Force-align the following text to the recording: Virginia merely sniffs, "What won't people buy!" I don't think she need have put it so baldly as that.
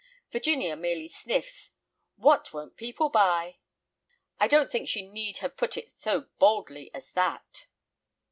Virginia 0.31 0.75
merely 0.75 1.07
sniffs, 1.07 1.73
"What 2.15 2.51
won't 2.51 2.75
people 2.75 3.09
buy!" 3.09 3.59
I 4.39 4.47
don't 4.47 4.71
think 4.71 4.89
she 4.89 5.07
need 5.07 5.37
have 5.45 5.55
put 5.55 5.77
it 5.77 5.91
so 5.91 6.21
baldly 6.39 6.91
as 6.91 7.11
that. 7.11 7.67